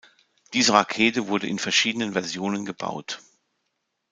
Diese 0.53 0.73
Rakete 0.73 1.27
wurde 1.27 1.45
in 1.45 1.59
verschiedenen 1.59 2.13
Versionen 2.13 2.65
gebaut. 2.65 3.21